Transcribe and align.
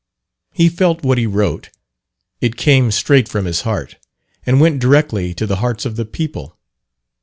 He 0.53 0.67
felt 0.67 1.03
what 1.03 1.19
he 1.19 1.27
wrote; 1.27 1.69
it 2.41 2.55
came 2.57 2.89
straight 2.89 3.29
from 3.29 3.45
his 3.45 3.61
heart, 3.61 3.97
and 4.47 4.59
went 4.59 4.79
directly 4.79 5.31
to 5.35 5.45
the 5.45 5.57
hearts 5.57 5.85
of 5.85 5.95
the 5.95 6.05
people. 6.05 6.57